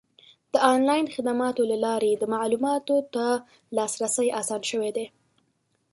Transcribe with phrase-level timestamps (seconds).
[0.53, 3.25] د آنلاین خدماتو له لارې د معلوماتو ته
[3.75, 5.05] لاسرسی اسان شوی دی.